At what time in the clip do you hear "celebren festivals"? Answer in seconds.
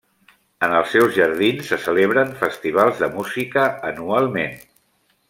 1.83-3.03